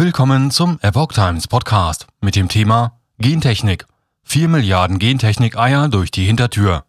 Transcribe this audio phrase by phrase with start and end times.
[0.00, 3.84] Willkommen zum Epoch Times Podcast mit dem Thema Gentechnik.
[4.22, 6.84] 4 Milliarden Gentechnik-Eier durch die Hintertür.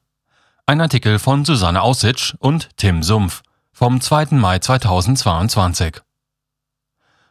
[0.68, 3.42] Ein Artikel von Susanne Aussitsch und Tim Sumpf
[3.72, 4.36] vom 2.
[4.36, 6.02] Mai 2022.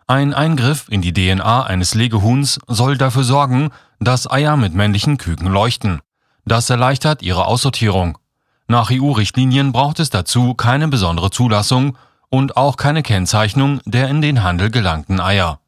[0.09, 3.71] Ein Eingriff in die DNA eines Legehuhns soll dafür sorgen,
[4.01, 6.01] dass Eier mit männlichen Küken leuchten.
[6.45, 8.19] Das erleichtert ihre Aussortierung.
[8.67, 11.97] Nach EU-Richtlinien braucht es dazu keine besondere Zulassung
[12.31, 15.61] und auch keine Kennzeichnung der in den Handel gelangten Eier.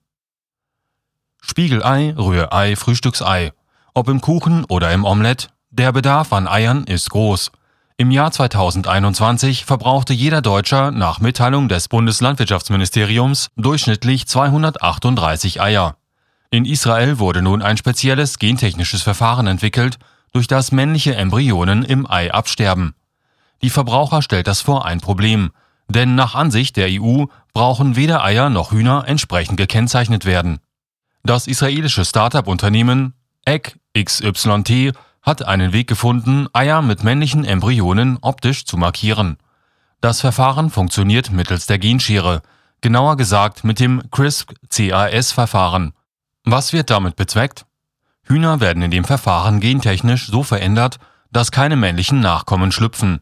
[1.40, 3.52] Spiegelei, Rührei, Frühstücksei.
[3.94, 7.50] Ob im Kuchen oder im Omelett, der Bedarf an Eiern ist groß.
[7.96, 15.96] Im Jahr 2021 verbrauchte jeder Deutscher nach Mitteilung des Bundeslandwirtschaftsministeriums durchschnittlich 238 Eier.
[16.50, 19.98] In Israel wurde nun ein spezielles gentechnisches Verfahren entwickelt,
[20.32, 22.94] durch das männliche Embryonen im Ei absterben.
[23.62, 25.50] Die Verbraucher stellt das vor ein Problem,
[25.88, 30.60] denn nach Ansicht der EU brauchen weder Eier noch Hühner entsprechend gekennzeichnet werden.
[31.22, 38.76] Das israelische Start-up-Unternehmen Egg XYT hat einen Weg gefunden, Eier mit männlichen Embryonen optisch zu
[38.76, 39.36] markieren.
[40.00, 42.40] Das Verfahren funktioniert mittels der Genschere,
[42.80, 45.92] genauer gesagt mit dem CRISP-CAS-Verfahren.
[46.44, 47.66] Was wird damit bezweckt?
[48.24, 50.98] Hühner werden in dem Verfahren gentechnisch so verändert,
[51.30, 53.20] dass keine männlichen Nachkommen schlüpfen.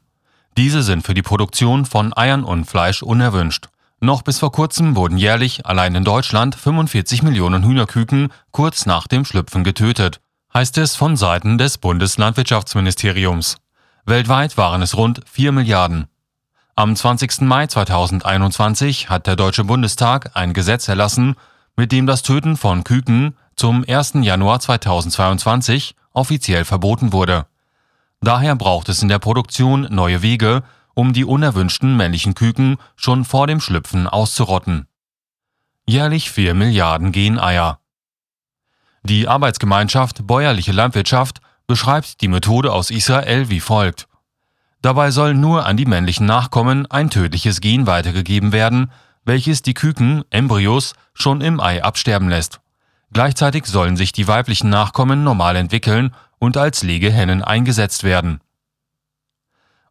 [0.56, 3.68] Diese sind für die Produktion von Eiern und Fleisch unerwünscht.
[4.00, 9.24] Noch bis vor kurzem wurden jährlich allein in Deutschland 45 Millionen Hühnerküken kurz nach dem
[9.24, 10.20] Schlüpfen getötet,
[10.54, 13.56] heißt es von Seiten des Bundeslandwirtschaftsministeriums.
[14.06, 16.06] Weltweit waren es rund 4 Milliarden.
[16.76, 17.40] Am 20.
[17.40, 21.34] Mai 2021 hat der Deutsche Bundestag ein Gesetz erlassen,
[21.76, 24.14] mit dem das Töten von Küken zum 1.
[24.20, 27.46] Januar 2022 offiziell verboten wurde.
[28.20, 30.62] Daher braucht es in der Produktion neue Wege,
[30.98, 34.88] um die unerwünschten männlichen Küken schon vor dem Schlüpfen auszurotten.
[35.86, 37.78] Jährlich 4 Milliarden Geneier.
[39.04, 44.08] Die Arbeitsgemeinschaft Bäuerliche Landwirtschaft beschreibt die Methode aus Israel wie folgt.
[44.82, 48.90] Dabei soll nur an die männlichen Nachkommen ein tödliches Gen weitergegeben werden,
[49.24, 52.58] welches die Küken, Embryos, schon im Ei absterben lässt.
[53.12, 58.40] Gleichzeitig sollen sich die weiblichen Nachkommen normal entwickeln und als Legehennen eingesetzt werden.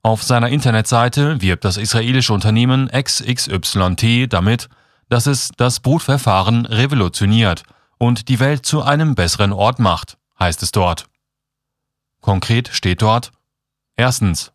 [0.08, 4.70] Auf seiner Internetseite wirbt das israelische Unternehmen XXYT damit,
[5.10, 7.64] dass es das Brutverfahren revolutioniert
[7.98, 11.08] und die Welt zu einem besseren Ort macht, heißt es dort.
[12.22, 13.34] Konkret steht dort
[13.98, 14.54] Erstens.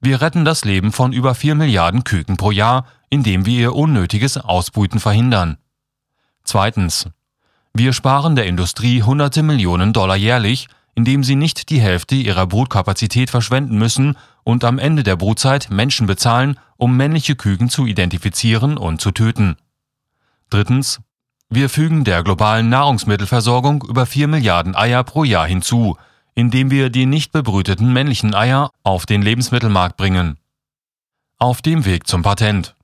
[0.00, 4.38] Wir retten das Leben von über 4 Milliarden Küken pro Jahr, indem wir ihr unnötiges
[4.38, 5.58] Ausbrüten verhindern.
[6.42, 7.08] Zweitens.
[7.72, 13.30] Wir sparen der Industrie hunderte Millionen Dollar jährlich, indem sie nicht die Hälfte ihrer Brutkapazität
[13.30, 19.00] verschwenden müssen und am Ende der Brutzeit Menschen bezahlen, um männliche Küken zu identifizieren und
[19.00, 19.56] zu töten.
[20.50, 21.00] Drittens.
[21.52, 25.96] Wir fügen der globalen Nahrungsmittelversorgung über 4 Milliarden Eier pro Jahr hinzu,
[26.34, 30.38] indem wir die nicht bebrüteten männlichen Eier auf den Lebensmittelmarkt bringen.
[31.38, 32.76] Auf dem Weg zum Patent.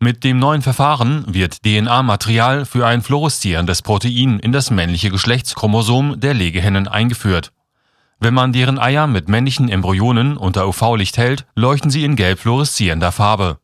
[0.00, 6.34] Mit dem neuen Verfahren wird DNA-Material für ein fluoreszierendes Protein in das männliche Geschlechtschromosom der
[6.34, 7.52] Legehennen eingeführt.
[8.20, 13.10] Wenn man deren Eier mit männlichen Embryonen unter UV-Licht hält, leuchten sie in gelb fluoreszierender
[13.10, 13.58] Farbe.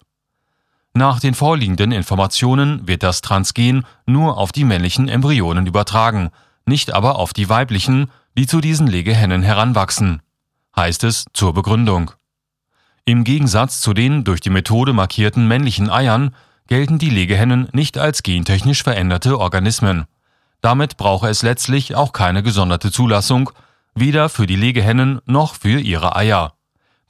[0.97, 6.31] Nach den vorliegenden Informationen wird das Transgen nur auf die männlichen Embryonen übertragen,
[6.65, 10.23] nicht aber auf die weiblichen, die zu diesen Legehennen heranwachsen.
[10.75, 12.13] Heißt es zur Begründung.
[13.05, 16.35] Im Gegensatz zu den durch die Methode markierten männlichen Eiern
[16.67, 20.07] gelten die Legehennen nicht als gentechnisch veränderte Organismen.
[20.63, 23.51] Damit brauche es letztlich auch keine gesonderte Zulassung,
[23.95, 26.56] weder für die Legehennen noch für ihre Eier,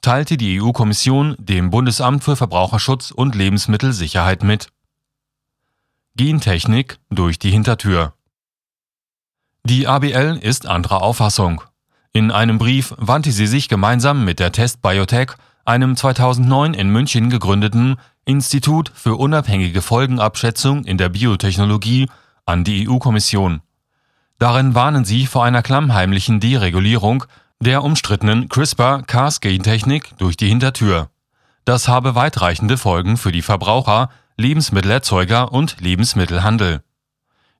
[0.01, 4.67] teilte die EU-Kommission dem Bundesamt für Verbraucherschutz und Lebensmittelsicherheit mit.
[6.15, 8.13] Gentechnik durch die Hintertür.
[9.63, 11.61] Die ABL ist anderer Auffassung.
[12.13, 15.31] In einem Brief wandte sie sich gemeinsam mit der Test Biotech,
[15.65, 22.09] einem 2009 in München gegründeten Institut für unabhängige Folgenabschätzung in der Biotechnologie,
[22.45, 23.61] an die EU-Kommission.
[24.39, 27.25] Darin warnen sie vor einer klammheimlichen Deregulierung
[27.59, 31.09] der umstrittenen CRISPR-Cas-Gentechnik durch die Hintertür.
[31.65, 36.83] Das habe weitreichende Folgen für die Verbraucher, Lebensmittelerzeuger und Lebensmittelhandel.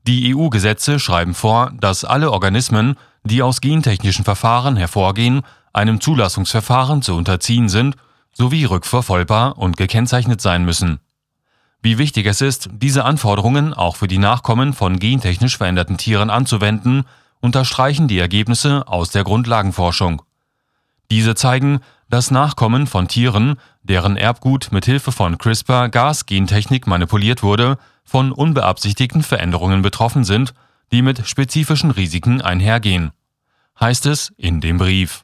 [0.06, 5.42] Die EU-Gesetze schreiben vor, dass alle Organismen, die aus gentechnischen Verfahren hervorgehen,
[5.74, 7.96] einem Zulassungsverfahren zu unterziehen sind
[8.32, 11.00] sowie rückverfolgbar und gekennzeichnet sein müssen.
[11.82, 17.06] Wie wichtig es ist, diese Anforderungen auch für die Nachkommen von gentechnisch veränderten Tieren anzuwenden,
[17.39, 20.22] unterstreichen die Ergebnisse aus der Grundlagenforschung.
[21.10, 21.80] Diese zeigen,
[22.10, 29.81] dass Nachkommen von Tieren, deren Erbgut mit Hilfe von CRISPR-Gas-Gentechnik manipuliert wurde, von unbeabsichtigten Veränderungen
[29.81, 30.54] betroffen sind,
[30.92, 33.12] die mit spezifischen Risiken einhergehen.
[33.80, 35.24] Heißt es in dem Brief.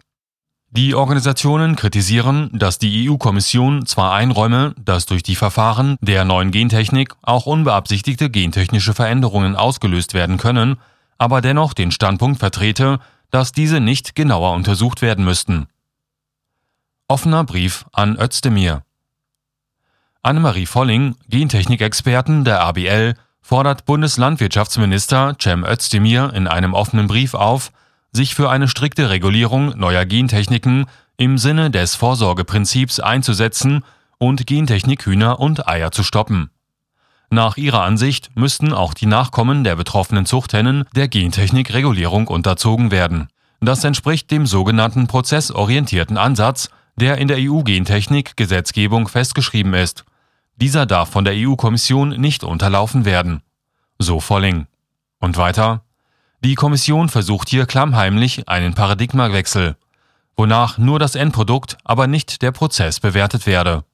[0.76, 7.14] Die Organisationen kritisieren, dass die EU-Kommission zwar einräume, dass durch die Verfahren der neuen Gentechnik
[7.22, 10.78] auch unbeabsichtigte gentechnische Veränderungen ausgelöst werden können,
[11.24, 13.00] aber dennoch den Standpunkt vertrete,
[13.32, 15.68] dass diese nicht genauer untersucht werden müssten.
[17.08, 18.84] Offener Brief an Özdemir
[20.22, 27.72] Annemarie Volling, Gentechnikexperten der ABL, fordert Bundeslandwirtschaftsminister Cem Özdemir in einem offenen Brief auf,
[28.12, 33.86] sich für eine strikte Regulierung neuer Gentechniken im Sinne des Vorsorgeprinzips einzusetzen
[34.18, 36.50] und Gentechnik-Hühner und Eier zu stoppen.
[37.34, 43.28] Nach ihrer Ansicht müssten auch die Nachkommen der betroffenen Zuchthennen der Gentechnik-Regulierung unterzogen werden.
[43.60, 50.06] Das entspricht dem sogenannten prozessorientierten Ansatz, der in der EU-Gentechnik-Gesetzgebung festgeschrieben ist.
[50.58, 53.42] Dieser darf von der EU-Kommission nicht unterlaufen werden.
[53.98, 54.68] So Volling.
[55.20, 55.82] Und weiter?
[56.42, 59.76] Die Kommission versucht hier klammheimlich einen Paradigmawechsel,
[60.38, 63.86] wonach nur das Endprodukt, aber nicht der Prozess bewertet werde.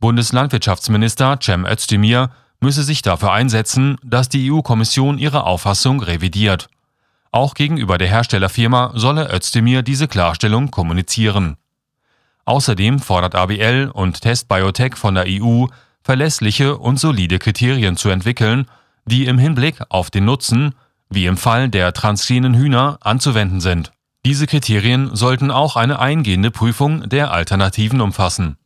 [0.00, 6.68] Bundeslandwirtschaftsminister Cem Özdemir müsse sich dafür einsetzen, dass die EU-Kommission ihre Auffassung revidiert.
[7.32, 11.56] Auch gegenüber der Herstellerfirma solle Özdemir diese Klarstellung kommunizieren.
[12.44, 15.66] Außerdem fordert ABL und Test Biotech von der EU,
[16.02, 18.66] verlässliche und solide Kriterien zu entwickeln,
[19.04, 20.74] die im Hinblick auf den Nutzen
[21.08, 23.92] wie im Fall der transgenen Hühner, anzuwenden sind.
[24.24, 28.56] Diese Kriterien sollten auch eine eingehende Prüfung der Alternativen umfassen.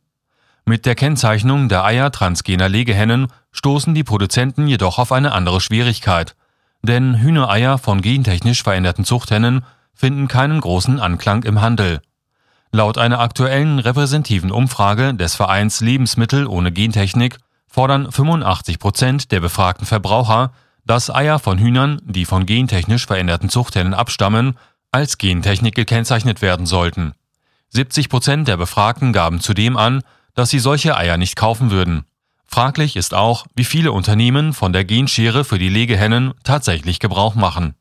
[0.65, 6.35] Mit der Kennzeichnung der Eier transgener Legehennen stoßen die Produzenten jedoch auf eine andere Schwierigkeit,
[6.81, 9.63] denn Hühnereier von gentechnisch veränderten Zuchthennen
[9.93, 12.01] finden keinen großen Anklang im Handel.
[12.71, 17.37] Laut einer aktuellen repräsentativen Umfrage des Vereins Lebensmittel ohne Gentechnik
[17.67, 20.51] fordern 85 Prozent der befragten Verbraucher
[20.85, 24.57] dass Eier von Hühnern, die von gentechnisch veränderten Zuchthennen abstammen,
[24.91, 27.13] als Gentechnik gekennzeichnet werden sollten.
[27.69, 30.01] 70 Prozent der Befragten gaben zudem an,
[30.33, 32.05] dass sie solche Eier nicht kaufen würden.
[32.45, 37.75] Fraglich ist auch, wie viele Unternehmen von der Genschere für die Legehennen tatsächlich Gebrauch machen